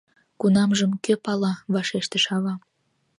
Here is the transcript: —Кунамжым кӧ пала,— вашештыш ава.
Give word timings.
—Кунамжым 0.39 0.91
кӧ 1.03 1.13
пала,— 1.23 1.53
вашештыш 1.73 2.25
ава. 2.35 2.53